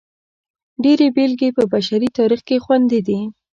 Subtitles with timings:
[0.83, 3.19] ډېرې بېلګې یې په بشري تاریخ کې خوندي دي.